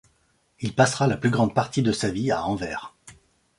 Il 0.61 0.73
passera 0.73 1.05
la 1.05 1.15
plus 1.15 1.29
grande 1.29 1.53
partie 1.53 1.83
de 1.83 1.91
sa 1.91 2.09
vie 2.09 2.31
à 2.31 2.43
Anvers. 2.45 2.95